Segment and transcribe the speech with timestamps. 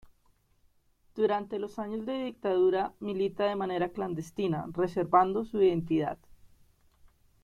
[1.13, 6.17] Durante los años de dictadura milita de manera clandestina, reservando su identidad.